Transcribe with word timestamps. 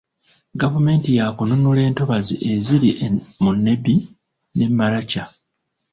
Gavumenti 0.61 1.09
yaakununula 1.17 1.83
ntobazi 1.91 2.35
eziri 2.53 2.89
mu 3.41 3.51
Nebbi 3.65 3.95
ne 4.55 4.67
Maracha. 4.77 5.23